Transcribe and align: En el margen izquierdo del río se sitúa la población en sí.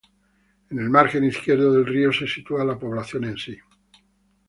En 0.71 0.79
el 0.79 0.89
margen 0.89 1.23
izquierdo 1.25 1.73
del 1.73 1.85
río 1.85 2.11
se 2.11 2.25
sitúa 2.25 2.65
la 2.65 2.75
población 2.79 3.25
en 3.25 3.37
sí. 3.37 3.55